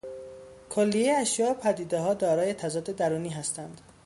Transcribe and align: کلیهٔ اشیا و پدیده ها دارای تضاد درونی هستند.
کلیهٔ 0.69 1.13
اشیا 1.17 1.51
و 1.51 1.53
پدیده 1.53 1.99
ها 1.99 2.13
دارای 2.13 2.53
تضاد 2.53 2.83
درونی 2.85 3.29
هستند. 3.29 3.81